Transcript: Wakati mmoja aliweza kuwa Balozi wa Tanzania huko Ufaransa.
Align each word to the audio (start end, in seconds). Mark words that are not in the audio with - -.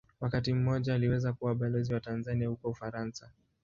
Wakati 0.21 0.53
mmoja 0.53 0.93
aliweza 0.95 1.33
kuwa 1.33 1.55
Balozi 1.55 1.93
wa 1.93 1.99
Tanzania 1.99 2.47
huko 2.47 2.69
Ufaransa. 2.69 3.29